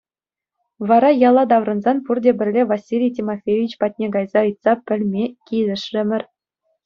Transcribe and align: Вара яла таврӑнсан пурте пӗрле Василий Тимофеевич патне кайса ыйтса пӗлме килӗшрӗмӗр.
Вара 0.87 1.09
яла 1.29 1.43
таврӑнсан 1.49 1.97
пурте 2.05 2.31
пӗрле 2.37 2.61
Василий 2.71 3.13
Тимофеевич 3.15 3.71
патне 3.81 4.07
кайса 4.13 4.39
ыйтса 4.47 4.71
пӗлме 4.85 5.23
килӗшрӗмӗр. 5.47 6.21